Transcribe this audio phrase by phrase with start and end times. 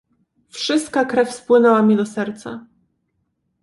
[0.49, 2.65] "Wszystka krew spłynęła mi do serca..."